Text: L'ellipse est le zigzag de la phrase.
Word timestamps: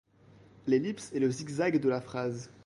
L'ellipse 0.65 1.11
est 1.13 1.19
le 1.19 1.29
zigzag 1.29 1.79
de 1.79 1.87
la 1.87 2.01
phrase. 2.01 2.49